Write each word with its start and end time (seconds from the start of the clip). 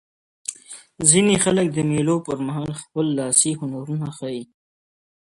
ځیني 1.09 1.35
خلک 1.43 1.67
د 1.73 1.77
مېلو 1.89 2.15
پر 2.25 2.37
مهال 2.47 2.69
خپل 2.81 3.05
لاسي 3.19 3.51
هنرونه 3.59 4.07
ښيي. 4.17 4.43